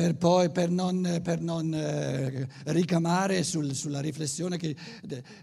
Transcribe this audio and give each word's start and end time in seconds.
per 0.00 0.14
poi 0.14 0.48
per 0.48 0.70
non, 0.70 1.20
per 1.22 1.42
non 1.42 1.74
eh, 1.74 2.48
ricamare 2.68 3.42
sul, 3.42 3.74
sulla 3.74 4.00
riflessione 4.00 4.56
che, 4.56 4.74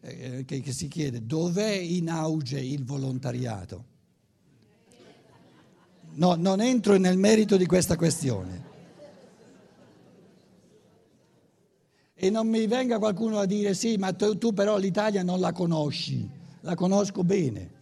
eh, 0.01 0.45
che, 0.45 0.61
che 0.61 0.71
si 0.71 0.87
chiede 0.87 1.23
dov'è 1.23 1.73
in 1.73 2.09
auge 2.09 2.59
il 2.59 2.83
volontariato. 2.83 3.85
No, 6.15 6.33
non 6.33 6.59
entro 6.59 6.97
nel 6.97 7.19
merito 7.19 7.55
di 7.55 7.67
questa 7.67 7.95
questione. 7.95 8.65
E 12.15 12.29
non 12.31 12.47
mi 12.47 12.65
venga 12.65 12.97
qualcuno 12.97 13.37
a 13.37 13.45
dire 13.45 13.75
sì, 13.75 13.97
ma 13.97 14.11
tu, 14.11 14.39
tu 14.39 14.53
però 14.53 14.77
l'Italia 14.77 15.21
non 15.21 15.39
la 15.39 15.51
conosci, 15.51 16.27
la 16.61 16.73
conosco 16.73 17.23
bene. 17.23 17.75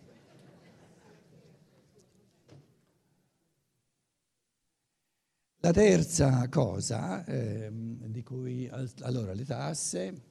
La 5.65 5.73
terza 5.73 6.47
cosa, 6.47 7.25
eh, 7.25 7.71
di 7.71 8.21
cui 8.21 8.69
allora 9.01 9.33
le 9.33 9.45
tasse, 9.45 10.21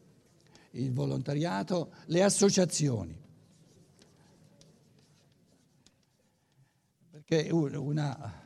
il 0.70 0.92
volontariato, 0.92 1.92
le 2.06 2.22
associazioni. 2.22 3.20
Perché 7.10 7.48
una, 7.50 8.42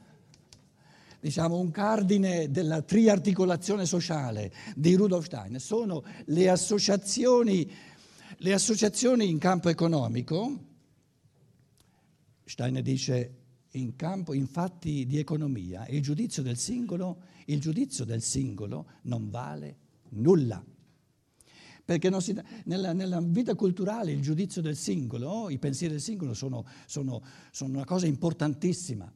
diciamo, 1.21 1.59
un 1.59 1.71
cardine 1.71 2.51
della 2.51 2.81
triarticolazione 2.81 3.85
sociale 3.85 4.51
di 4.75 4.95
Rudolf 4.95 5.27
Stein 5.27 5.61
sono 5.61 6.03
le 6.25 6.49
associazioni, 6.49 7.71
le 8.39 8.53
associazioni 8.55 9.29
in 9.29 9.37
campo 9.37 9.69
economico. 9.69 10.59
Stein 12.47 12.81
dice 12.83 13.38
in 13.81 13.97
campo, 13.97 14.35
in 14.35 14.47
fatti 14.47 15.07
di 15.07 15.19
economia, 15.19 15.87
il 15.89 16.03
giudizio 16.03 16.43
del 16.43 16.57
singolo, 16.57 17.23
il 17.47 17.61
giudizio 17.61 18.05
del 18.05 18.23
singolo 18.23 18.87
non 19.03 19.31
vale 19.31 19.77
nulla. 20.11 20.65
Perché 21.85 22.21
si, 22.21 22.39
nella, 22.65 22.93
nella, 22.93 23.21
vita 23.21 23.55
culturale 23.55 24.13
il 24.13 24.21
giudizio 24.21 24.61
del 24.61 24.77
singolo, 24.77 25.49
i 25.49 25.59
pensieri 25.59 25.95
del 25.95 26.03
singolo 26.03 26.35
sono, 26.35 26.67
sono, 26.87 27.23
sono 27.51 27.73
una 27.73 27.87
cosa 27.87 28.07
importantissima. 28.07 29.11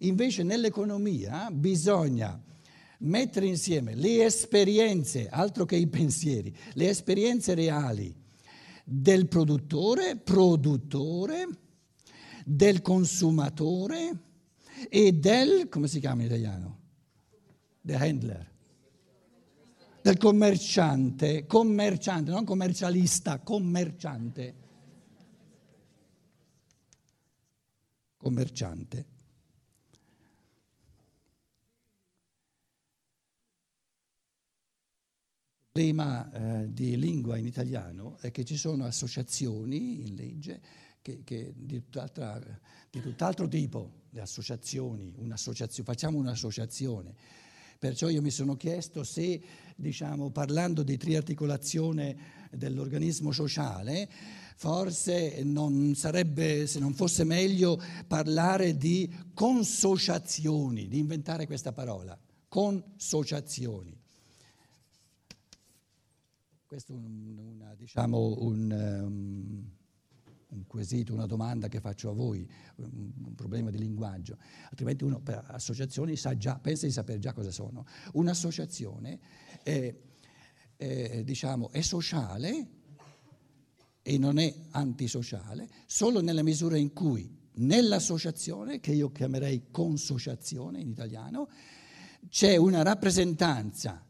Invece 0.00 0.42
nell'economia 0.42 1.48
bisogna 1.52 2.42
mettere 2.98 3.46
insieme 3.46 3.94
le 3.94 4.24
esperienze, 4.24 5.28
altro 5.28 5.64
che 5.64 5.76
i 5.76 5.86
pensieri, 5.86 6.54
le 6.74 6.88
esperienze 6.88 7.54
reali 7.54 8.12
del 8.84 9.28
produttore, 9.28 10.16
produttore, 10.16 11.46
del 12.44 12.82
consumatore 12.82 14.30
e 14.88 15.12
del, 15.12 15.68
come 15.68 15.88
si 15.88 16.00
chiama 16.00 16.22
in 16.22 16.26
italiano? 16.26 16.80
The 17.82 17.94
handler. 17.94 18.50
Del 20.02 20.16
commerciante, 20.16 21.46
commerciante, 21.46 22.30
non 22.30 22.44
commercialista, 22.44 23.38
commerciante. 23.38 24.54
Commerciante. 28.16 29.06
Il 35.74 35.80
problema 35.80 36.30
eh, 36.32 36.72
di 36.72 36.98
lingua 36.98 37.38
in 37.38 37.46
italiano 37.46 38.18
è 38.20 38.30
che 38.30 38.44
ci 38.44 38.56
sono 38.56 38.84
associazioni 38.84 40.06
in 40.06 40.14
legge 40.16 40.60
che, 41.02 41.22
che 41.24 41.52
di, 41.54 41.82
tutt'altro 41.88 43.48
tipo, 43.48 43.90
le 44.10 44.20
associazioni, 44.20 45.12
un'associazione, 45.18 45.88
facciamo 45.88 46.18
un'associazione. 46.18 47.14
Perciò 47.78 48.08
io 48.08 48.22
mi 48.22 48.30
sono 48.30 48.56
chiesto 48.56 49.02
se, 49.02 49.42
diciamo, 49.74 50.30
parlando 50.30 50.84
di 50.84 50.96
triarticolazione 50.96 52.48
dell'organismo 52.52 53.32
sociale, 53.32 54.08
forse 54.54 55.42
non 55.42 55.96
sarebbe, 55.96 56.68
se 56.68 56.78
non 56.78 56.94
fosse 56.94 57.24
meglio, 57.24 57.82
parlare 58.06 58.76
di 58.76 59.12
consociazioni, 59.34 60.86
di 60.86 60.98
inventare 60.98 61.46
questa 61.46 61.72
parola, 61.72 62.16
consociazioni. 62.46 63.98
Questo 66.64 66.92
è 66.92 66.96
un, 66.96 67.36
una, 67.36 67.74
diciamo, 67.74 68.36
un, 68.38 69.02
um, 69.04 69.70
un, 70.52 70.66
quesito, 70.66 71.12
una 71.12 71.26
domanda 71.26 71.68
che 71.68 71.80
faccio 71.80 72.10
a 72.10 72.12
voi, 72.12 72.48
un, 72.76 73.34
problema 73.34 73.70
di 73.70 73.78
linguaggio. 73.78 74.36
Altrimenti 74.70 75.04
uno 75.04 75.20
per 75.20 75.44
associazioni 75.48 76.16
sa 76.16 76.36
già, 76.36 76.58
pensa 76.58 76.86
di 76.86 76.92
sapere 76.92 77.18
già 77.18 77.32
cosa 77.32 77.50
sono. 77.50 77.84
Un'associazione 78.12 79.18
è, 79.62 79.94
è, 80.76 81.22
diciamo, 81.24 81.70
è 81.70 81.80
sociale 81.80 82.66
e 84.02 84.18
non 84.18 84.38
è 84.38 84.54
antisociale 84.70 85.68
solo 85.86 86.20
nella 86.20 86.42
misura 86.42 86.76
in 86.76 86.92
cui 86.92 87.40
nell'associazione, 87.54 88.80
che 88.80 88.92
io 88.92 89.10
chiamerei 89.12 89.70
consociazione 89.70 90.80
in 90.80 90.88
italiano, 90.88 91.48
c'è 92.28 92.56
una 92.56 92.82
rappresentanza 92.82 94.04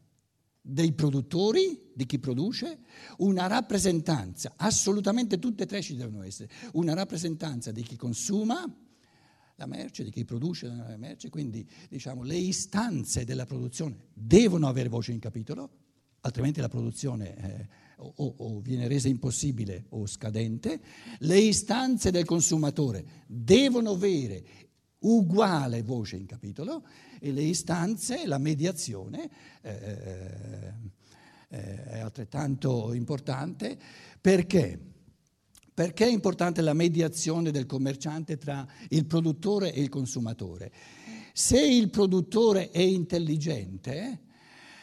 dei 0.62 0.92
produttori, 0.92 1.90
di 1.92 2.06
chi 2.06 2.20
produce, 2.20 2.78
una 3.18 3.48
rappresentanza, 3.48 4.54
assolutamente 4.56 5.40
tutte 5.40 5.64
e 5.64 5.66
tre 5.66 5.82
ci 5.82 5.96
devono 5.96 6.22
essere, 6.22 6.48
una 6.74 6.94
rappresentanza 6.94 7.72
di 7.72 7.82
chi 7.82 7.96
consuma 7.96 8.64
la 9.56 9.66
merce, 9.66 10.04
di 10.04 10.10
chi 10.10 10.24
produce 10.24 10.68
la 10.68 10.96
merce, 10.96 11.28
quindi 11.28 11.68
diciamo 11.88 12.22
le 12.22 12.36
istanze 12.36 13.24
della 13.24 13.44
produzione 13.44 14.06
devono 14.14 14.68
avere 14.68 14.88
voce 14.88 15.12
in 15.12 15.18
capitolo, 15.18 15.70
altrimenti 16.20 16.60
la 16.60 16.68
produzione 16.68 17.36
eh, 17.36 17.68
o, 17.96 18.34
o 18.38 18.60
viene 18.60 18.86
resa 18.86 19.08
impossibile 19.08 19.86
o 19.90 20.06
scadente, 20.06 20.80
le 21.18 21.38
istanze 21.38 22.10
del 22.12 22.24
consumatore 22.24 23.24
devono 23.26 23.90
avere 23.90 24.44
uguale 25.02 25.82
voce 25.82 26.16
in 26.16 26.26
capitolo 26.26 26.84
e 27.20 27.32
le 27.32 27.42
istanze, 27.42 28.26
la 28.26 28.38
mediazione 28.38 29.30
eh, 29.60 30.72
eh, 31.48 31.84
è 31.84 31.98
altrettanto 31.98 32.92
importante 32.92 33.78
perché? 34.20 34.78
Perché 35.74 36.04
è 36.04 36.10
importante 36.10 36.60
la 36.60 36.74
mediazione 36.74 37.50
del 37.50 37.66
commerciante 37.66 38.36
tra 38.36 38.66
il 38.90 39.06
produttore 39.06 39.72
e 39.72 39.80
il 39.80 39.88
consumatore? 39.88 40.70
Se 41.32 41.60
il 41.60 41.88
produttore 41.88 42.70
è 42.70 42.80
intelligente, 42.80 44.20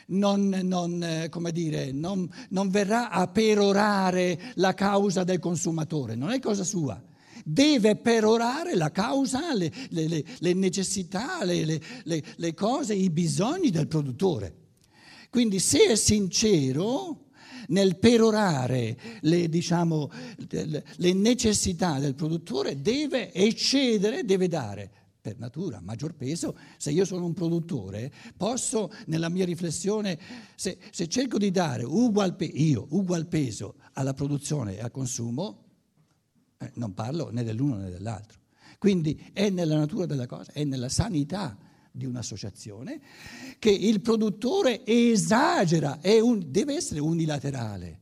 non, 0.07 0.49
non, 0.63 1.03
eh, 1.03 1.29
dire, 1.51 1.91
non, 1.91 2.27
non 2.49 2.69
verrà 2.69 3.11
a 3.11 3.27
perorare 3.27 4.53
la 4.55 4.73
causa 4.73 5.23
del 5.23 5.39
consumatore, 5.39 6.15
non 6.15 6.31
è 6.31 6.39
cosa 6.39 6.63
sua 6.63 7.01
deve 7.43 7.95
perorare 7.95 8.75
la 8.75 8.91
causa, 8.91 9.53
le, 9.53 9.71
le, 9.89 10.23
le 10.39 10.53
necessità, 10.53 11.43
le, 11.43 11.81
le, 12.03 12.53
cose, 12.53 12.93
i 12.93 13.09
bisogni 13.09 13.69
del 13.69 13.87
produttore. 13.87 14.55
Quindi 15.29 15.59
se 15.59 15.85
è 15.85 15.95
sincero 15.95 17.25
nel 17.67 17.97
perorare 17.97 18.97
le, 19.21 19.47
diciamo, 19.47 20.09
le 20.49 21.13
necessità 21.13 21.99
del 21.99 22.15
produttore, 22.15 22.81
deve 22.81 23.31
eccedere, 23.31 24.23
deve 24.23 24.47
dare 24.47 24.91
per 25.21 25.37
natura 25.37 25.79
maggior 25.81 26.15
peso. 26.15 26.57
Se 26.77 26.91
io 26.91 27.05
sono 27.05 27.25
un 27.25 27.33
produttore, 27.33 28.11
posso 28.35 28.91
nella 29.07 29.29
mia 29.29 29.45
riflessione, 29.45 30.17
se, 30.55 30.77
se 30.89 31.07
cerco 31.07 31.37
di 31.37 31.51
dare 31.51 31.83
ugual, 31.83 32.35
io, 32.53 32.87
ugual 32.89 33.27
peso 33.27 33.75
alla 33.93 34.13
produzione 34.13 34.77
e 34.77 34.81
al 34.81 34.91
consumo, 34.91 35.68
eh, 36.59 36.71
non 36.75 36.93
parlo 36.93 37.31
né 37.31 37.43
dell'uno 37.43 37.77
né 37.77 37.89
dell'altro. 37.89 38.37
Quindi 38.77 39.29
è 39.33 39.49
nella 39.49 39.77
natura 39.77 40.05
della 40.05 40.25
cosa, 40.25 40.51
è 40.51 40.63
nella 40.63 40.89
sanità 40.89 41.57
di 41.91 42.05
un'associazione 42.05 43.01
che 43.57 43.71
il 43.71 44.01
produttore 44.01 44.85
esagera, 44.85 45.99
un, 46.03 46.43
deve 46.47 46.75
essere 46.75 46.99
unilaterale 46.99 48.01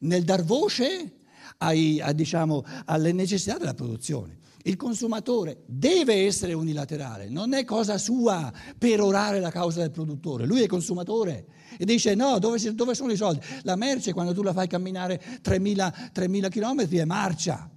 nel 0.00 0.24
dar 0.24 0.44
voce 0.44 1.18
ai, 1.58 2.00
a, 2.00 2.12
diciamo, 2.12 2.64
alle 2.86 3.12
necessità 3.12 3.58
della 3.58 3.74
produzione. 3.74 4.38
Il 4.62 4.76
consumatore 4.76 5.62
deve 5.66 6.26
essere 6.26 6.52
unilaterale, 6.52 7.28
non 7.28 7.54
è 7.54 7.64
cosa 7.64 7.96
sua 7.96 8.52
perorare 8.76 9.40
la 9.40 9.50
causa 9.50 9.80
del 9.80 9.90
produttore, 9.90 10.44
lui 10.44 10.62
è 10.62 10.66
consumatore 10.66 11.46
e 11.78 11.84
dice 11.84 12.14
no, 12.14 12.38
dove, 12.38 12.58
dove 12.74 12.94
sono 12.94 13.12
i 13.12 13.16
soldi? 13.16 13.40
La 13.62 13.76
merce 13.76 14.12
quando 14.12 14.34
tu 14.34 14.42
la 14.42 14.52
fai 14.52 14.68
camminare 14.68 15.20
3.000, 15.42 16.10
3.000 16.14 16.48
km 16.50 16.88
è 16.88 17.04
marcia 17.04 17.70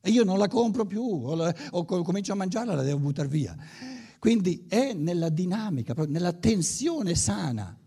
e 0.00 0.10
io 0.10 0.24
non 0.24 0.38
la 0.38 0.48
compro 0.48 0.84
più 0.84 1.02
o, 1.02 1.34
la, 1.34 1.54
o 1.70 1.84
comincio 1.84 2.32
a 2.32 2.36
mangiarla 2.36 2.74
la 2.74 2.82
devo 2.82 2.98
buttare 2.98 3.28
via. 3.28 3.56
Quindi 4.18 4.66
è 4.68 4.92
nella 4.92 5.28
dinamica, 5.28 5.94
nella 6.06 6.32
tensione 6.32 7.14
sana. 7.14 7.79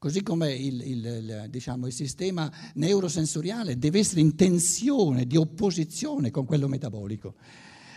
Così 0.00 0.22
come 0.22 0.54
il, 0.54 0.80
il, 0.80 1.04
il, 1.04 1.46
diciamo, 1.50 1.86
il, 1.86 1.92
sistema 1.92 2.50
neurosensoriale 2.76 3.76
deve 3.76 3.98
essere 3.98 4.22
in 4.22 4.34
tensione, 4.34 5.26
di 5.26 5.36
opposizione 5.36 6.30
con 6.30 6.46
quello 6.46 6.68
metabolico. 6.68 7.34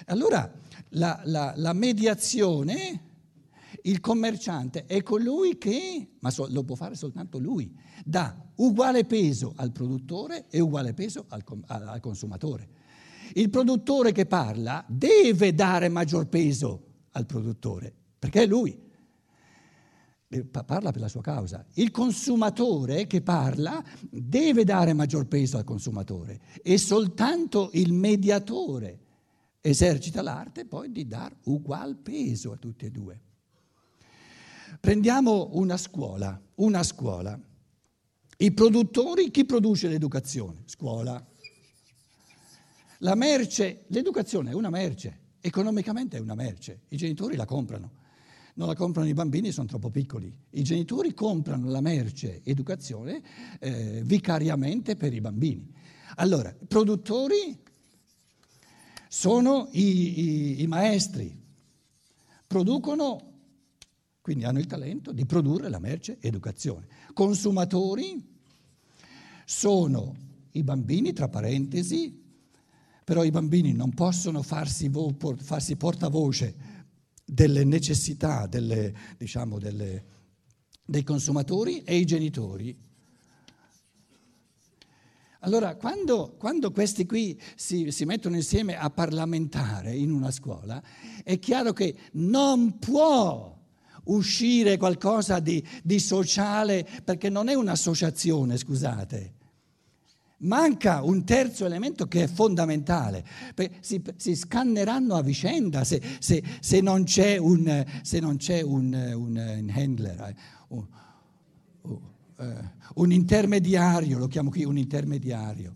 Allora 0.08 0.52
la, 0.90 1.22
la, 1.24 1.54
la 1.56 1.72
mediazione 1.72 3.12
il 3.84 4.02
commerciante 4.02 4.86
è 4.86 5.02
colui 5.02 5.58
che, 5.58 6.16
ma 6.20 6.30
so, 6.30 6.46
lo 6.50 6.66
può 6.66 6.76
fare 6.76 6.96
soltanto 6.96 7.40
lui, 7.40 7.74
dà 8.04 8.38
uguale 8.56 9.06
peso 9.06 9.54
al 9.56 9.72
produttore 9.72 10.48
e 10.50 10.60
uguale 10.60 10.94
peso 10.94 11.24
al, 11.30 11.42
al 11.68 12.02
consumatore. 12.02 12.68
Il 13.36 13.50
produttore 13.50 14.12
che 14.12 14.26
parla 14.26 14.84
deve 14.90 15.54
dare 15.54 15.88
maggior 15.88 16.28
peso 16.28 16.84
al 17.12 17.26
produttore, 17.26 17.94
perché 18.20 18.42
è 18.42 18.46
lui. 18.46 18.92
Parla 20.42 20.92
per 20.92 21.02
la 21.02 21.08
sua 21.08 21.22
causa. 21.22 21.66
Il 21.74 21.92
consumatore 21.92 23.08
che 23.08 23.22
parla 23.22 23.84
deve 24.10 24.64
dare 24.64 24.94
maggior 24.94 25.28
peso 25.28 25.58
al 25.58 25.64
consumatore 25.64 26.42
e 26.62 26.78
soltanto 26.78 27.70
il 27.74 27.94
mediatore 27.94 29.00
esercita 29.62 30.22
l'arte 30.22 30.66
poi 30.66 30.92
di 30.92 31.08
dar 31.08 31.34
ugual 31.44 31.96
peso 31.96 32.52
a 32.52 32.58
tutti 32.58 32.86
e 32.86 32.92
due. 32.92 33.20
Prendiamo 34.80 35.52
una 35.54 35.78
scuola, 35.78 36.40
una 36.56 36.84
scuola. 36.84 37.40
I 38.38 38.52
produttori, 38.52 39.32
chi 39.32 39.46
produce 39.46 39.88
l'educazione? 39.88 40.64
Scuola. 40.66 41.26
La 43.00 43.16
merce, 43.16 43.86
l'educazione 43.88 44.52
è 44.52 44.54
una 44.54 44.70
merce, 44.70 45.20
economicamente 45.40 46.18
è 46.18 46.20
una 46.20 46.36
merce, 46.36 46.82
i 46.90 46.98
genitori 46.98 47.36
la 47.36 47.46
comprano. 47.46 48.02
Non 48.56 48.68
la 48.68 48.76
comprano 48.76 49.08
i 49.08 49.14
bambini, 49.14 49.52
sono 49.52 49.68
troppo 49.68 49.90
piccoli. 49.90 50.34
I 50.52 50.64
genitori 50.64 51.14
comprano 51.14 51.70
la 51.70 51.82
merce 51.82 52.42
educazione 52.44 53.22
eh, 53.60 54.02
vicariamente 54.04 54.96
per 54.96 55.14
i 55.14 55.22
bambini. 55.22 55.72
Allora, 56.18 56.56
produttori 56.68 57.58
sono 59.08 59.70
i, 59.72 60.20
i, 60.20 60.62
i 60.62 60.68
maestri, 60.68 61.36
producono 62.46 63.32
quindi 64.24 64.46
hanno 64.46 64.60
il 64.60 64.68
talento 64.68 65.12
di 65.12 65.26
produrre 65.26 65.68
la 65.68 65.80
merce 65.80 66.18
educazione. 66.22 66.88
Consumatori 67.14 68.26
sono 69.44 70.16
i 70.52 70.64
bambini, 70.64 71.12
tra 71.12 71.28
parentesi, 71.28 72.24
però 73.04 73.26
i 73.26 73.32
bambini 73.32 73.74
non 73.74 73.94
possono 73.94 74.42
farsi, 74.42 74.88
vo, 74.88 75.14
farsi 75.36 75.76
portavoce 75.76 76.56
delle 77.25 77.64
necessità 77.64 78.48
delle, 78.48 78.94
diciamo, 79.18 79.60
delle, 79.60 80.06
dei 80.86 81.04
consumatori 81.04 81.84
e 81.84 81.98
i 81.98 82.06
genitori. 82.06 82.78
Allora, 85.40 85.75
quando, 85.75 86.36
quando 86.38 86.72
questi 86.72 87.06
qui 87.06 87.40
si, 87.56 87.92
si, 87.92 88.06
mettono 88.06 88.36
insieme 88.36 88.78
a 88.78 88.90
parlamentare 88.90 89.94
in 89.94 90.12
una 90.12 90.31
scuola, 90.31 90.81
è 91.22 91.38
chiaro 91.38 91.74
che 91.74 91.96
non 92.14 92.80
può 92.80 93.54
uscire 94.06 94.78
qualcosa 94.78 95.40
di, 95.40 95.66
di 95.84 96.00
sociale, 96.00 96.88
perché 97.04 97.30
non 97.30 97.50
è 97.50 97.56
un'associazione, 97.56 98.58
scusate. 98.58 99.34
Manca 100.44 101.01
un 101.01 101.24
terzo 101.24 101.66
elemento 101.66 102.07
che 102.07 102.24
è 102.24 102.28
fondamentale, 102.28 103.25
si, 103.80 104.01
si 104.16 104.36
scanneranno 104.36 105.16
a 105.16 105.22
vicenda 105.22 105.84
se, 105.84 106.01
se, 106.19 106.44
se 106.60 106.81
non 106.81 107.04
c'è 107.04 107.38
un, 107.38 107.86
non 108.19 108.38
c'è 108.38 108.62
un, 108.62 108.94
un, 108.94 109.72
handler, 109.74 110.22
eh, 110.22 110.36
un, 110.69 110.86
eh, 112.40 112.72
un 112.95 113.12
intermediario, 113.12 114.18
lo 114.18 114.28
chiamo 114.28 114.50
qui 114.50 114.63
un 114.63 114.78
intermediario. 114.78 115.74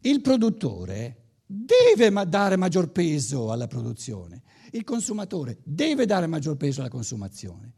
Il 0.00 0.20
produttore 0.20 1.16
deve 1.46 2.10
dare 2.26 2.56
maggior 2.56 2.90
peso 2.90 3.52
alla 3.52 3.66
produzione 3.66 4.42
il 4.72 4.84
consumatore 4.84 5.58
deve 5.64 6.06
dare 6.06 6.26
maggior 6.26 6.56
peso 6.56 6.80
alla 6.80 6.88
consumazione. 6.88 7.74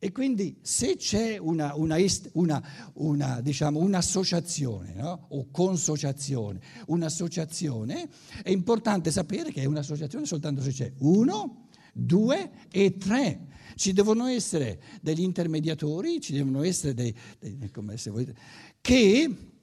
E 0.00 0.12
quindi 0.12 0.56
se 0.62 0.94
c'è 0.94 1.38
una, 1.38 1.74
una, 1.74 1.96
una, 2.34 2.62
una 2.94 3.40
diciamo, 3.40 3.80
un'associazione 3.80 4.94
no? 4.94 5.26
o 5.30 5.48
consociazione, 5.50 6.60
un'associazione, 6.86 8.08
è 8.44 8.50
importante 8.50 9.10
sapere 9.10 9.50
che 9.50 9.62
è 9.62 9.64
un'associazione 9.64 10.24
soltanto 10.24 10.62
se 10.62 10.70
c'è 10.70 10.92
uno, 10.98 11.66
due 11.92 12.50
e 12.70 12.96
tre. 12.96 13.46
Ci 13.74 13.92
devono 13.92 14.26
essere 14.26 14.80
degli 15.02 15.22
intermediatori, 15.22 16.20
ci 16.20 16.32
devono 16.32 16.62
essere 16.62 16.94
dei, 16.94 17.12
dei 17.40 17.68
come 17.72 17.96
se 17.96 18.10
volete, 18.10 18.34
che 18.80 19.57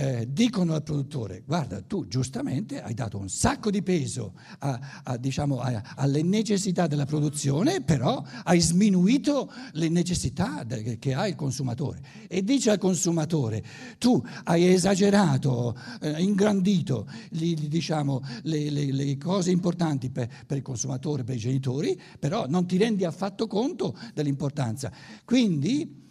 eh, 0.00 0.26
dicono 0.30 0.72
al 0.72 0.82
produttore, 0.82 1.42
guarda, 1.46 1.82
tu 1.82 2.08
giustamente 2.08 2.80
hai 2.80 2.94
dato 2.94 3.18
un 3.18 3.28
sacco 3.28 3.70
di 3.70 3.82
peso 3.82 4.32
a, 4.60 5.02
a, 5.04 5.16
diciamo, 5.18 5.60
a, 5.60 5.82
alle 5.96 6.22
necessità 6.22 6.86
della 6.86 7.04
produzione, 7.04 7.82
però 7.82 8.24
hai 8.44 8.60
sminuito 8.60 9.52
le 9.72 9.90
necessità 9.90 10.64
de, 10.64 10.98
che 10.98 11.12
ha 11.12 11.28
il 11.28 11.34
consumatore. 11.34 12.00
E 12.28 12.42
dice 12.42 12.70
al 12.70 12.78
consumatore, 12.78 13.62
tu 13.98 14.24
hai 14.44 14.72
esagerato, 14.72 15.76
eh, 16.00 16.22
ingrandito 16.22 17.06
li, 17.32 17.68
diciamo, 17.68 18.22
le, 18.44 18.70
le, 18.70 18.92
le, 18.92 19.18
cose 19.18 19.50
importanti 19.50 20.08
per, 20.08 20.30
per 20.46 20.56
il 20.56 20.62
consumatore, 20.62 21.24
per 21.24 21.34
i 21.34 21.38
genitori, 21.38 22.00
però 22.18 22.46
non 22.48 22.66
ti 22.66 22.78
rendi 22.78 23.04
affatto 23.04 23.46
conto 23.46 23.94
dell'importanza. 24.14 24.90
Quindi 25.26 26.08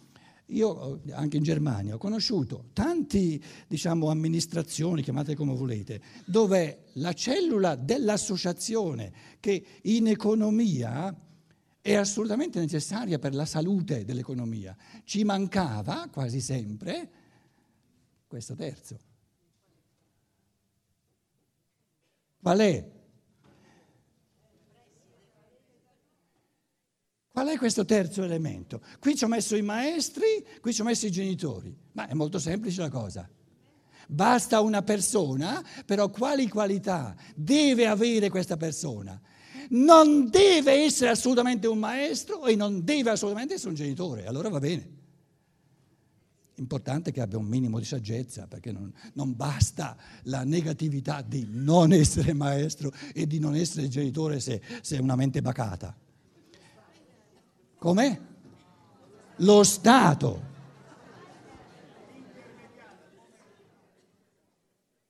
io 0.50 1.00
anche 1.12 1.36
in 1.36 1.42
Germania 1.42 1.94
ho 1.94 1.98
conosciuto 1.98 2.70
tante 2.72 3.40
diciamo, 3.66 4.10
amministrazioni, 4.10 5.02
chiamate 5.02 5.34
come 5.34 5.54
volete, 5.54 6.00
dove 6.24 6.86
la 6.94 7.12
cellula 7.12 7.74
dell'associazione 7.76 9.12
che 9.40 9.64
in 9.82 10.06
economia 10.06 11.14
è 11.80 11.94
assolutamente 11.94 12.60
necessaria 12.60 13.18
per 13.18 13.34
la 13.34 13.46
salute 13.46 14.04
dell'economia, 14.04 14.76
ci 15.04 15.24
mancava 15.24 16.08
quasi 16.12 16.40
sempre 16.40 17.10
questo 18.26 18.54
terzo. 18.54 18.98
Qual 22.40 22.58
è? 22.58 22.99
Qual 27.40 27.54
è 27.54 27.56
questo 27.56 27.86
terzo 27.86 28.22
elemento? 28.22 28.82
Qui 28.98 29.16
ci 29.16 29.24
ho 29.24 29.26
messo 29.26 29.56
i 29.56 29.62
maestri, 29.62 30.44
qui 30.60 30.74
ci 30.74 30.82
ho 30.82 30.84
messo 30.84 31.06
i 31.06 31.10
genitori, 31.10 31.74
ma 31.92 32.06
è 32.06 32.12
molto 32.12 32.38
semplice 32.38 32.82
la 32.82 32.90
cosa. 32.90 33.26
Basta 34.06 34.60
una 34.60 34.82
persona, 34.82 35.64
però 35.86 36.10
quali 36.10 36.50
qualità 36.50 37.16
deve 37.34 37.86
avere 37.86 38.28
questa 38.28 38.58
persona? 38.58 39.18
Non 39.70 40.28
deve 40.28 40.84
essere 40.84 41.08
assolutamente 41.08 41.66
un 41.66 41.78
maestro 41.78 42.44
e 42.44 42.56
non 42.56 42.84
deve 42.84 43.08
assolutamente 43.08 43.54
essere 43.54 43.70
un 43.70 43.76
genitore, 43.76 44.26
allora 44.26 44.50
va 44.50 44.58
bene. 44.58 44.90
Importante 46.56 47.10
che 47.10 47.22
abbia 47.22 47.38
un 47.38 47.46
minimo 47.46 47.78
di 47.78 47.86
saggezza, 47.86 48.48
perché 48.48 48.70
non, 48.70 48.92
non 49.14 49.34
basta 49.34 49.96
la 50.24 50.44
negatività 50.44 51.22
di 51.22 51.46
non 51.48 51.94
essere 51.94 52.34
maestro 52.34 52.92
e 53.14 53.26
di 53.26 53.38
non 53.38 53.54
essere 53.54 53.88
genitore 53.88 54.40
se, 54.40 54.60
se 54.82 54.98
è 54.98 55.00
una 55.00 55.16
mente 55.16 55.40
bacata. 55.40 55.96
Come? 57.80 58.28
Lo 59.36 59.64
Stato. 59.64 60.48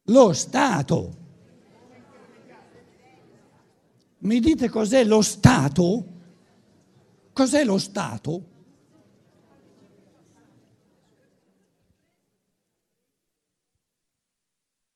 Lo 0.04 0.32
Stato. 0.32 1.16
Mi 4.18 4.38
dite 4.38 4.68
cos'è 4.68 5.02
lo 5.02 5.20
Stato? 5.20 6.06
Cos'è 7.32 7.64
lo 7.64 7.76
Stato? 7.76 8.48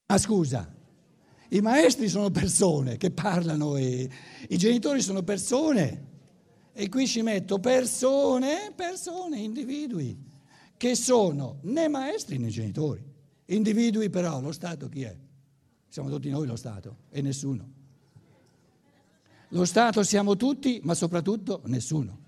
Ma 0.06 0.18
scusa, 0.18 0.72
i 1.48 1.60
maestri 1.60 2.08
sono 2.08 2.30
persone 2.30 2.98
che 2.98 3.10
parlano 3.10 3.74
e 3.74 4.08
i 4.48 4.56
genitori 4.56 5.00
sono 5.00 5.24
persone 5.24 6.12
e 6.76 6.88
qui 6.88 7.06
ci 7.06 7.22
metto 7.22 7.60
persone, 7.60 8.72
persone, 8.74 9.38
individui, 9.38 10.18
che 10.76 10.96
sono 10.96 11.58
né 11.62 11.86
maestri 11.86 12.36
né 12.36 12.48
genitori. 12.48 13.02
Individui 13.46 14.10
però, 14.10 14.40
lo 14.40 14.50
Stato 14.50 14.88
chi 14.88 15.02
è? 15.02 15.16
Siamo 15.88 16.10
tutti 16.10 16.28
noi 16.28 16.48
lo 16.48 16.56
Stato 16.56 16.96
e 17.10 17.22
nessuno. 17.22 17.72
Lo 19.50 19.64
Stato 19.64 20.02
siamo 20.02 20.36
tutti, 20.36 20.80
ma 20.82 20.94
soprattutto 20.94 21.62
nessuno. 21.66 22.22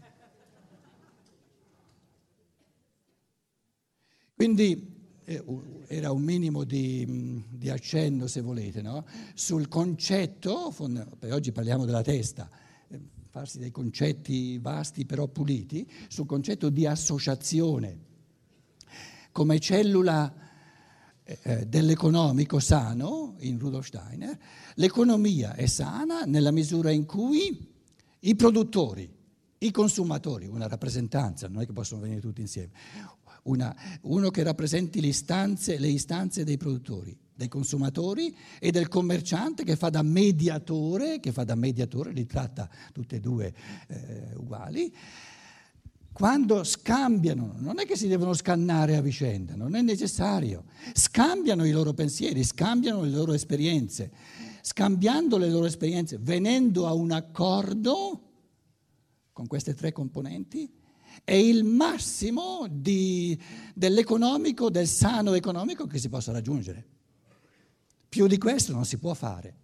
Quindi 4.33 4.95
eh, 5.25 5.45
era 5.89 6.13
un 6.13 6.23
minimo 6.23 6.63
di, 6.63 7.43
di 7.51 7.69
accenno, 7.69 8.29
se 8.29 8.43
volete, 8.43 8.81
no? 8.81 9.05
sul 9.35 9.67
concetto, 9.67 10.73
oggi 11.31 11.51
parliamo 11.51 11.85
della 11.85 12.03
testa, 12.03 12.49
farsi 13.37 13.59
dei 13.59 13.71
concetti 13.71 14.57
vasti 14.57 15.05
però 15.05 15.29
puliti, 15.29 15.87
sul 16.09 16.25
concetto 16.25 16.71
di 16.71 16.87
associazione. 16.87 17.99
Come 19.31 19.61
cellula 19.61 20.33
eh, 21.23 21.39
eh, 21.43 21.67
dell'economico 21.67 22.61
sano, 22.61 23.35
in 23.41 23.59
Rudolf 23.59 23.89
Steiner, 23.89 24.39
l'economia 24.77 25.55
è 25.55 25.67
sana 25.67 26.23
nella 26.23 26.51
misura 26.51 26.91
in 26.91 27.05
cui 27.05 27.75
i 28.21 28.35
produttori, 28.37 29.07
i 29.59 29.71
consumatori, 29.71 30.47
una 30.47 30.67
rappresentanza, 30.67 31.47
non 31.47 31.61
è 31.61 31.67
che 31.67 31.75
possono 31.75 32.01
venire 32.01 32.21
tutti 32.21 32.41
insieme, 32.41 32.71
una, 33.43 33.77
uno 34.03 34.31
che 34.31 34.43
rappresenti 34.45 35.03
le 35.03 35.09
istanze, 35.09 35.79
le 35.79 35.89
istanze 35.89 36.43
dei 36.43 36.57
produttori, 36.57 37.15
dei 37.37 37.49
consumatori 37.49 38.35
e 38.59 38.71
del 38.71 38.89
commerciante 38.89 39.63
che 39.63 39.77
fa 39.77 39.91
da 39.91 40.03
mediatore, 40.03 41.21
che 41.21 41.33
fa 41.33 41.45
da 41.45 41.55
mediatore, 41.55 42.13
li 42.13 42.27
tratta 42.27 42.69
tutte 42.93 43.17
e 43.17 43.21
due 43.21 43.53
eh, 43.89 44.35
uguali. 44.37 44.93
Quando 46.13 46.65
scambiano, 46.65 47.57
non 47.59 47.79
è 47.79 47.85
che 47.85 47.95
si 47.95 48.09
devono 48.09 48.33
scannare 48.33 48.97
a 48.97 49.03
vicenda, 49.03 49.55
non 49.55 49.75
è 49.75 49.83
necessario, 49.83 50.65
scambiano 50.95 51.67
i 51.67 51.71
loro 51.71 51.93
pensieri, 51.93 52.43
scambiano 52.43 53.03
le 53.03 53.11
loro 53.11 53.35
esperienze, 53.35 54.11
scambiando 54.63 55.37
le 55.37 55.51
loro 55.51 55.67
esperienze, 55.67 56.17
venendo 56.19 56.87
a 56.87 56.95
un 56.95 57.11
accordo 57.11 58.23
con 59.31 59.47
queste 59.47 59.75
tre 59.75 59.93
componenti, 59.93 60.73
è 61.23 61.35
il 61.35 61.65
massimo 61.65 62.67
di, 62.71 63.39
dell'economico, 63.75 64.71
del 64.71 64.87
sano 64.87 65.35
economico 65.35 65.87
che 65.87 65.99
si 65.99 66.09
possa 66.09 66.33
raggiungere. 66.33 66.96
Più 68.17 68.27
di 68.27 68.39
questo 68.39 68.73
non 68.73 68.87
si 68.87 68.97
può 68.97 69.13
fare. 69.13 69.55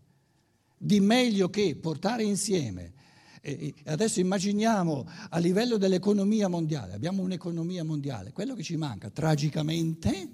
Di 0.77 1.01
meglio 1.01 1.49
che 1.49 1.75
portare 1.75 2.23
insieme. 2.23 2.93
E 3.41 3.73
adesso 3.87 4.21
immaginiamo 4.21 5.09
a 5.31 5.39
livello 5.39 5.79
dell'economia 5.79 6.49
mondiale, 6.49 6.93
abbiamo 6.93 7.23
un'economia 7.23 7.83
mondiale, 7.83 8.31
quello 8.33 8.55
che 8.55 8.63
ci 8.63 8.77
manca 8.77 9.09
tragicamente 9.09 10.29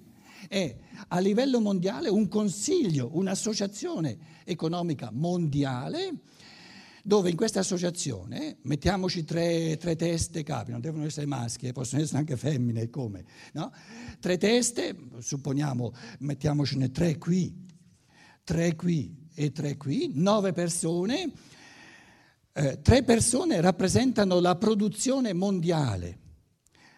è 0.49 0.77
a 1.07 1.21
livello 1.21 1.61
mondiale 1.61 2.09
un 2.09 2.27
consiglio, 2.27 3.11
un'associazione 3.13 4.19
economica 4.43 5.11
mondiale 5.13 6.15
dove 7.05 7.31
in 7.31 7.37
questa 7.37 7.61
associazione 7.61 8.57
mettiamoci 8.63 9.23
tre, 9.23 9.77
tre 9.77 9.95
teste 9.95 10.43
capi, 10.43 10.73
non 10.73 10.81
devono 10.81 11.05
essere 11.05 11.27
maschi, 11.27 11.69
eh, 11.69 11.73
possono 11.73 12.03
essere 12.03 12.19
anche 12.19 12.37
femmine, 12.37 12.91
come? 12.91 13.25
No? 13.53 13.73
Tre 14.19 14.37
teste, 14.39 14.97
supponiamo, 15.21 15.95
mettiamocene 16.19 16.91
tre 16.91 17.17
qui, 17.17 17.77
tre 18.49 18.75
qui 18.77 19.15
e 19.35 19.53
tre 19.53 19.77
qui, 19.77 20.11
nove 20.15 20.55
persone, 20.55 21.31
eh, 22.55 22.81
tre 22.81 23.03
persone 23.03 23.61
rappresentano 23.61 24.41
la 24.41 24.57
produzione 24.57 25.35
mondiale. 25.35 26.19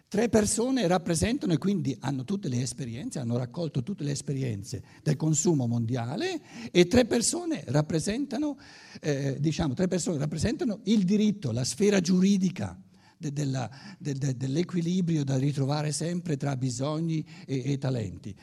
Tre 0.07 0.29
persone 0.29 0.87
rappresentano 0.87 1.53
e 1.53 1.59
quindi 1.59 1.97
hanno 2.03 2.23
tutte 2.23 2.49
le 2.49 2.63
esperienze, 2.63 3.19
hanno 3.19 3.37
raccolto 3.37 3.83
tutte 3.83 4.05
le 4.05 4.13
esperienze 4.13 4.81
del 5.03 5.17
consumo 5.17 5.67
mondiale 5.67 6.41
e 6.71 6.87
tre 6.87 7.05
persone 7.05 7.65
rappresentano, 7.67 8.57
eh, 9.01 9.37
diciamo, 9.41 9.75
tre 9.75 9.89
persone 9.89 10.19
rappresentano 10.19 10.83
il 10.85 11.05
diritto, 11.05 11.51
la 11.51 11.65
sfera 11.65 11.99
giuridica 11.99 12.81
de, 13.17 13.33
della, 13.33 13.69
de, 13.99 14.15
de, 14.15 14.37
dell'equilibrio 14.37 15.25
da 15.25 15.37
ritrovare 15.37 15.91
sempre 15.91 16.37
tra 16.37 16.55
bisogni 16.55 17.27
e, 17.45 17.73
e 17.73 17.79
talenti. 17.79 18.37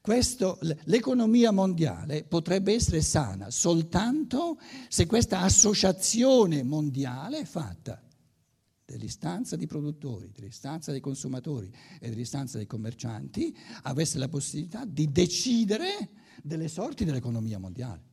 Questo, 0.00 0.58
l'economia 0.84 1.50
mondiale 1.50 2.24
potrebbe 2.24 2.72
essere 2.72 3.02
sana 3.02 3.50
soltanto 3.50 4.58
se 4.88 5.06
questa 5.06 5.40
associazione 5.40 6.62
mondiale 6.62 7.40
è 7.40 7.44
fatta 7.44 8.02
dell'istanza 8.86 9.54
dei 9.56 9.66
produttori, 9.66 10.30
dell'istanza 10.32 10.92
dei 10.92 11.00
consumatori 11.00 11.70
e 12.00 12.08
dell'istanza 12.08 12.56
dei 12.56 12.66
commercianti 12.66 13.54
avesse 13.82 14.16
la 14.18 14.28
possibilità 14.28 14.86
di 14.86 15.12
decidere 15.12 16.08
delle 16.42 16.68
sorti 16.68 17.04
dell'economia 17.04 17.58
mondiale. 17.58 18.06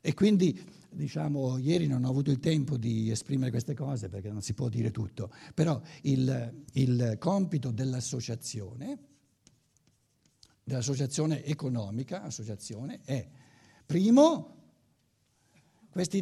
E 0.00 0.12
quindi, 0.12 0.60
diciamo, 0.90 1.56
ieri 1.58 1.86
non 1.86 2.04
ho 2.04 2.10
avuto 2.10 2.32
il 2.32 2.40
tempo 2.40 2.76
di 2.76 3.10
esprimere 3.10 3.50
queste 3.50 3.74
cose 3.74 4.08
perché 4.08 4.28
non 4.28 4.42
si 4.42 4.54
può 4.54 4.68
dire 4.68 4.90
tutto, 4.90 5.30
però 5.54 5.80
il, 6.02 6.64
il 6.72 7.16
compito 7.20 7.70
dell'associazione, 7.70 8.98
dell'associazione 10.64 11.44
economica, 11.44 12.22
associazione, 12.22 13.00
è, 13.04 13.28
primo, 13.84 14.54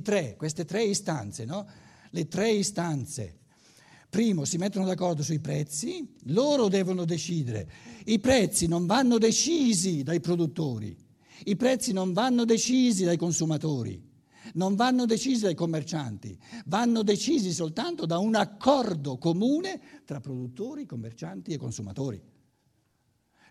tre, 0.02 0.34
queste 0.36 0.64
tre 0.64 0.82
istanze, 0.82 1.44
no? 1.44 1.66
le 2.10 2.28
tre 2.28 2.50
istanze. 2.50 3.38
Primo, 4.10 4.44
si 4.44 4.58
mettono 4.58 4.84
d'accordo 4.84 5.22
sui 5.22 5.38
prezzi, 5.38 6.06
loro 6.24 6.68
devono 6.68 7.06
decidere. 7.06 7.70
I 8.04 8.18
prezzi 8.18 8.66
non 8.66 8.84
vanno 8.84 9.16
decisi 9.16 10.02
dai 10.02 10.20
produttori, 10.20 10.94
i 11.44 11.56
prezzi 11.56 11.92
non 11.92 12.12
vanno 12.12 12.44
decisi 12.44 13.04
dai 13.04 13.16
consumatori, 13.16 14.10
non 14.54 14.74
vanno 14.74 15.06
decisi 15.06 15.44
dai 15.44 15.54
commercianti, 15.54 16.36
vanno 16.66 17.02
decisi 17.02 17.52
soltanto 17.52 18.04
da 18.04 18.18
un 18.18 18.34
accordo 18.34 19.16
comune 19.16 19.80
tra 20.04 20.20
produttori, 20.20 20.84
commercianti 20.84 21.52
e 21.52 21.56
consumatori. 21.56 22.20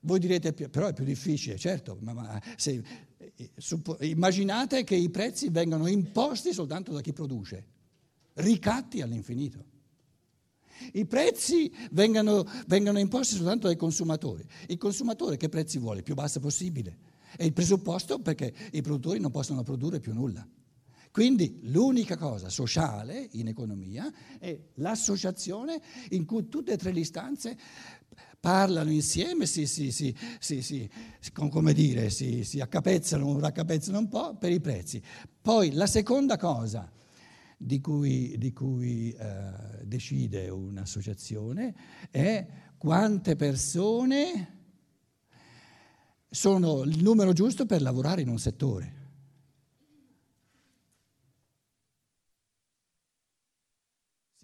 Voi 0.03 0.19
direte, 0.19 0.53
però 0.53 0.87
è 0.87 0.93
più 0.93 1.05
difficile, 1.05 1.57
certo, 1.57 1.97
ma, 2.01 2.41
se, 2.55 2.83
eh, 3.17 4.07
immaginate 4.07 4.83
che 4.83 4.95
i 4.95 5.09
prezzi 5.09 5.49
vengano 5.49 5.85
imposti 5.87 6.53
soltanto 6.53 6.91
da 6.91 7.01
chi 7.01 7.13
produce 7.13 7.65
ricatti 8.35 9.01
all'infinito. 9.01 9.65
I 10.93 11.05
prezzi 11.05 11.71
vengono, 11.91 12.45
vengono, 12.65 12.97
imposti 12.97 13.35
soltanto 13.35 13.67
dai 13.67 13.75
consumatori. 13.75 14.43
Il 14.67 14.77
consumatore 14.77 15.37
che 15.37 15.49
prezzi 15.49 15.77
vuole? 15.77 16.01
Più 16.01 16.15
basso 16.15 16.39
possibile. 16.39 16.97
È 17.35 17.43
il 17.43 17.53
presupposto 17.53 18.19
perché 18.19 18.53
i 18.71 18.81
produttori 18.81 19.19
non 19.19 19.29
possono 19.29 19.61
produrre 19.61 19.99
più 19.99 20.13
nulla. 20.13 20.47
Quindi 21.11 21.59
l'unica 21.63 22.17
cosa 22.17 22.49
sociale 22.49 23.27
in 23.33 23.47
economia 23.47 24.11
è 24.39 24.57
l'associazione 24.75 25.79
in 26.09 26.25
cui 26.25 26.47
tutte 26.47 26.71
e 26.71 26.77
tre 26.77 26.91
le 26.91 27.01
istanze 27.01 27.57
parlano 28.41 28.91
insieme, 28.91 29.45
si, 29.45 29.67
si, 29.67 29.91
si, 29.91 30.13
si 30.39 30.89
come 31.31 31.73
dire, 31.73 32.09
si, 32.09 32.59
accapezzano, 32.59 33.39
raccapezzano 33.39 33.99
un 33.99 34.07
po' 34.09 34.35
per 34.35 34.51
i 34.51 34.59
prezzi. 34.59 35.01
Poi 35.39 35.71
la 35.73 35.85
seconda 35.85 36.37
cosa 36.37 36.91
di 37.55 37.79
cui, 37.79 38.35
di 38.39 38.51
cui 38.51 39.11
eh, 39.11 39.85
decide 39.85 40.49
un'associazione 40.49 41.75
è 42.09 42.47
quante 42.77 43.35
persone 43.35 44.57
sono 46.27 46.81
il 46.81 47.03
numero 47.03 47.33
giusto 47.33 47.67
per 47.67 47.83
lavorare 47.83 48.21
in 48.21 48.29
un 48.29 48.39
settore. 48.39 49.00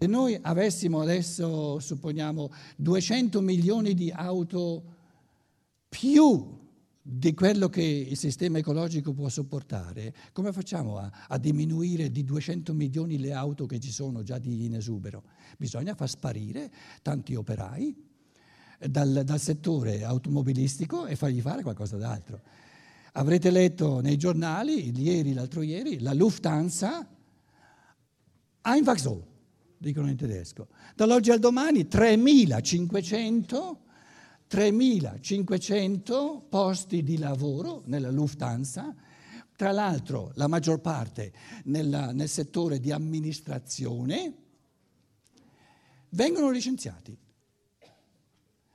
Se 0.00 0.06
noi 0.06 0.38
avessimo 0.40 1.00
adesso, 1.00 1.80
supponiamo, 1.80 2.52
200 2.76 3.40
milioni 3.40 3.94
di 3.94 4.12
auto 4.12 4.84
più 5.88 6.56
di 7.02 7.34
quello 7.34 7.68
che 7.68 7.82
il 7.82 8.16
sistema 8.16 8.58
ecologico 8.58 9.12
può 9.12 9.28
sopportare, 9.28 10.14
come 10.32 10.52
facciamo 10.52 10.98
a, 10.98 11.10
a, 11.26 11.36
diminuire 11.36 12.12
di 12.12 12.22
200 12.22 12.72
milioni 12.74 13.18
le 13.18 13.32
auto 13.32 13.66
che 13.66 13.80
ci 13.80 13.90
sono 13.90 14.22
già 14.22 14.38
di 14.38 14.66
in 14.66 14.76
esubero? 14.76 15.24
Bisogna 15.56 15.96
far 15.96 16.08
sparire 16.08 16.70
tanti 17.02 17.34
operai 17.34 17.92
dal, 18.78 19.22
dal 19.24 19.40
settore 19.40 20.04
automobilistico 20.04 21.06
e 21.06 21.16
fargli 21.16 21.40
fare 21.40 21.62
qualcosa 21.62 21.96
d'altro. 21.96 22.40
Avrete 23.14 23.50
letto 23.50 23.98
nei 23.98 24.16
giornali, 24.16 24.96
ieri, 24.96 25.32
l'altro 25.32 25.62
ieri, 25.62 25.98
la 25.98 26.12
Lufthansa, 26.12 27.04
einfach 28.62 29.00
so, 29.00 29.36
dicono 29.78 30.10
in 30.10 30.16
tedesco. 30.16 30.68
Dall'oggi 30.94 31.30
al 31.30 31.38
domani 31.38 31.86
3.500 31.90 33.76
3.500 34.50 36.48
posti 36.48 37.02
di 37.02 37.18
lavoro 37.18 37.82
nella 37.84 38.10
Lufthansa, 38.10 38.94
tra 39.54 39.72
l'altro 39.72 40.32
la 40.36 40.46
maggior 40.46 40.80
parte 40.80 41.32
nella, 41.64 42.12
nel 42.12 42.30
settore 42.30 42.80
di 42.80 42.90
amministrazione, 42.90 44.32
vengono 46.10 46.50
licenziati. 46.50 47.14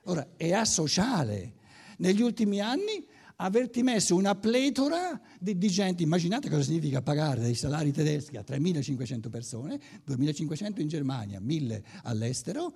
Ora, 0.04 0.28
è 0.36 0.52
asociale. 0.52 1.54
Negli 1.98 2.22
ultimi 2.22 2.60
anni 2.60 3.06
averti 3.36 3.82
messo 3.82 4.14
una 4.14 4.34
pletora 4.34 5.20
di, 5.40 5.58
di, 5.58 5.68
gente, 5.68 6.02
immaginate 6.02 6.48
cosa 6.48 6.62
significa 6.62 7.02
pagare 7.02 7.40
dei 7.40 7.54
salari 7.54 7.92
tedeschi 7.92 8.36
a 8.36 8.44
3.500 8.46 9.28
persone, 9.28 9.80
2.500 10.06 10.80
in 10.80 10.88
Germania, 10.88 11.40
1.000 11.40 11.82
all'estero, 12.04 12.74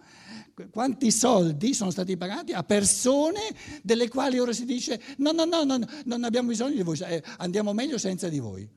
quanti 0.71 1.11
soldi 1.11 1.75
sono 1.75 1.91
stati 1.91 2.17
pagati 2.17 2.53
a 2.53 2.62
persone 2.65 3.41
delle 3.83 4.09
quali 4.09 4.38
ora 4.38 4.53
si 4.53 4.65
dice 4.65 5.00
no, 5.19 5.31
no, 5.33 5.45
no, 5.45 5.62
no 5.62 5.79
non 6.05 6.25
abbiamo 6.25 6.49
bisogno 6.49 6.75
di 6.75 6.83
voi, 6.83 6.99
eh, 7.00 7.23
andiamo 7.38 7.73
meglio 7.73 7.99
senza 7.99 8.29
di 8.29 8.38
voi. 8.38 8.69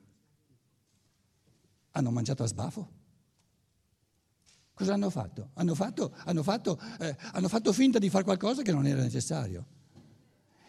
Hanno 1.93 2.11
mangiato 2.11 2.43
a 2.43 2.47
sbafo? 2.47 2.99
Cosa 4.73 4.93
hanno 4.93 5.09
fatto? 5.09 5.49
Hanno 5.55 5.75
fatto, 5.75 6.15
hanno 6.23 6.41
fatto, 6.41 6.79
eh, 6.99 7.15
hanno 7.33 7.47
fatto 7.49 7.73
finta 7.73 7.99
di 7.99 8.09
fare 8.09 8.23
qualcosa 8.23 8.61
che 8.61 8.71
non 8.71 8.87
era 8.87 9.01
necessario. 9.01 9.65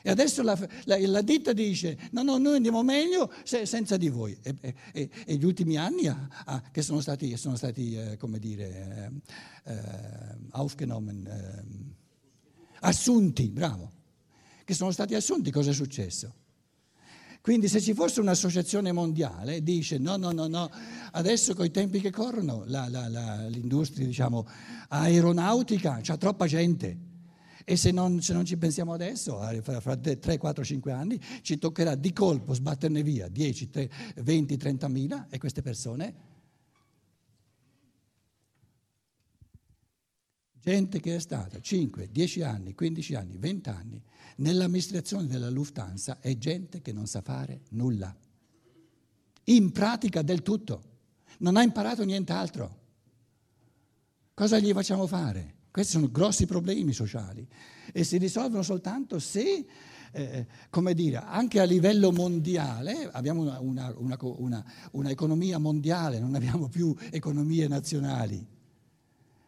E 0.02 0.10
adesso 0.10 0.42
la, 0.42 0.58
la, 0.84 0.98
la, 0.98 1.22
ditta 1.22 1.52
dice, 1.52 1.96
no, 2.10 2.22
no, 2.22 2.36
noi 2.36 2.56
andiamo 2.56 2.82
meglio 2.82 3.32
se, 3.44 3.66
senza 3.66 3.96
di 3.96 4.08
voi. 4.08 4.36
E, 4.42 4.74
e, 4.92 5.10
e, 5.24 5.34
gli 5.36 5.44
ultimi 5.44 5.76
anni 5.76 6.08
ah, 6.08 6.62
che 6.72 6.82
sono 6.82 7.00
stati, 7.00 7.36
sono 7.36 7.56
stati 7.56 7.96
eh, 7.96 8.16
come 8.16 8.40
dire, 8.40 9.12
eh, 9.64 9.72
eh, 9.72 9.80
aufgenommen, 10.50 11.26
eh, 11.26 11.64
assunti, 12.80 13.48
bravo, 13.48 13.92
che 14.64 14.74
sono 14.74 14.90
stati 14.90 15.14
assunti, 15.14 15.52
cosa 15.52 15.70
è 15.70 15.74
successo? 15.74 16.34
Quindi 17.40 17.68
se 17.68 17.80
ci 17.80 17.92
fosse 17.92 18.20
un'associazione 18.20 18.92
mondiale, 18.92 19.62
dice 19.62 19.98
no, 19.98 20.16
no, 20.16 20.30
no, 20.30 20.46
no, 20.46 20.70
adesso 21.12 21.54
con 21.54 21.64
i 21.64 21.70
tempi 21.70 22.00
che 22.00 22.10
corrono 22.10 22.62
la, 22.66 22.86
l'industria 23.48 24.06
diciamo, 24.06 24.46
aeronautica 24.88 26.00
ha 26.06 26.16
troppa 26.16 26.46
gente 26.46 27.10
e 27.64 27.76
se 27.76 27.90
non, 27.90 28.20
se 28.20 28.32
non, 28.32 28.44
ci 28.44 28.56
pensiamo 28.56 28.92
adesso, 28.92 29.38
fra 29.62 29.96
3, 29.96 30.38
4, 30.38 30.64
5 30.64 30.92
anni, 30.92 31.20
ci 31.42 31.58
toccherà 31.58 31.94
di 31.94 32.12
colpo 32.12 32.54
sbatterne 32.54 33.02
via 33.02 33.28
10, 33.28 33.70
3, 33.70 33.90
20, 34.16 34.56
30 34.56 34.88
mila 34.88 35.26
e 35.28 35.38
queste 35.38 35.62
persone... 35.62 36.30
Gente 40.64 41.00
che 41.00 41.16
è 41.16 41.18
stata 41.18 41.60
5, 41.60 42.08
10 42.12 42.42
anni, 42.42 42.72
15 42.72 43.14
anni, 43.16 43.36
20 43.36 43.68
anni 43.68 44.02
nell'amministrazione 44.36 45.26
della 45.26 45.50
Lufthansa 45.50 46.20
è 46.20 46.38
gente 46.38 46.80
che 46.80 46.92
non 46.92 47.06
sa 47.06 47.20
fare 47.20 47.62
nulla. 47.70 48.14
In 49.44 49.72
pratica 49.72 50.22
del 50.22 50.42
tutto. 50.42 50.90
Non 51.38 51.56
ha 51.56 51.62
imparato 51.62 52.04
nient'altro. 52.04 52.80
Cosa 54.34 54.60
gli 54.60 54.72
facciamo 54.72 55.06
fare? 55.08 55.61
Questi 55.72 55.92
sono 55.92 56.10
grossi 56.10 56.44
problemi 56.44 56.92
sociali 56.92 57.48
e 57.94 58.04
si 58.04 58.18
risolvono 58.18 58.62
soltanto 58.62 59.18
se, 59.18 59.64
eh, 60.12 60.46
come 60.68 60.92
dire, 60.92 61.16
anche 61.16 61.60
a 61.60 61.64
livello 61.64 62.12
mondiale, 62.12 63.08
abbiamo 63.10 63.40
una, 63.40 63.58
una, 63.58 63.94
una, 64.20 64.64
una 64.92 65.10
economia 65.10 65.56
mondiale, 65.56 66.18
non 66.20 66.34
abbiamo 66.34 66.68
più 66.68 66.94
economie 67.10 67.68
nazionali. 67.68 68.46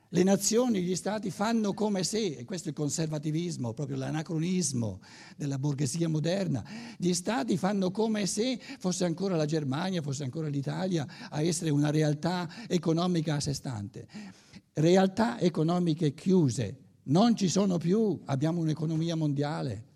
Le 0.09 0.23
nazioni, 0.23 0.81
gli 0.81 0.97
stati 0.97 1.31
fanno 1.31 1.75
come 1.75 2.05
se, 2.05 2.37
e 2.37 2.45
questo 2.45 2.69
è 2.69 2.71
il 2.71 2.77
conservativismo, 2.77 3.75
proprio 3.75 3.99
l'anacronismo 3.99 5.01
della 5.37 5.59
borghesia 5.59 6.09
moderna, 6.09 6.65
gli 6.97 7.13
stati 7.13 7.59
fanno 7.59 7.91
come 7.91 8.25
se 8.25 8.59
fosse 8.79 9.05
ancora 9.05 9.37
la 9.37 9.45
Germania, 9.45 10.01
fosse 10.01 10.25
ancora 10.25 10.49
l'Italia 10.49 11.07
a 11.29 11.43
essere 11.43 11.69
una 11.69 11.91
realtà 11.91 12.49
economica 12.67 13.35
a 13.35 13.41
sé 13.41 13.53
stante 13.53 14.43
realtà 14.75 15.39
economiche 15.41 16.15
chiuse, 16.15 16.79
non 17.05 17.37
ci 17.37 17.49
sono 17.49 17.79
più, 17.79 18.21
abbiamo 18.27 18.61
un'economia 18.61 19.15
mondiale 19.15 19.93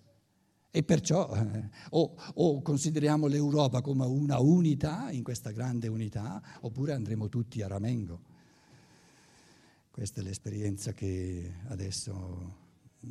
e 0.70 0.82
perciò 0.82 1.35
eh, 1.35 1.70
o, 1.90 2.14
o, 2.35 2.62
consideriamo 2.62 3.26
l'Europa 3.26 3.80
come 3.80 4.04
una 4.04 4.38
unità, 4.38 5.11
in 5.11 5.23
questa 5.23 5.50
grande 5.50 5.88
unità, 5.88 6.40
oppure 6.61 6.92
andremo 6.92 7.28
tutti 7.28 7.62
a 7.62 7.66
ramengo. 7.66 8.20
Questa 9.90 10.20
è 10.20 10.25
l'esperienza 10.25 10.92
che 10.92 11.54
adesso 11.68 12.66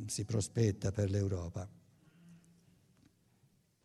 si 0.06 0.24
prospetta 0.24 0.92
per 0.92 1.10
l'Europa. 1.10 1.68